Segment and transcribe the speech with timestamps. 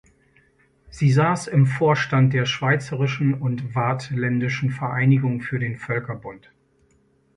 [0.89, 6.49] Sie sass im Vorstand der schweizerischen und waadtländischen Vereinigung für den Völkerbund.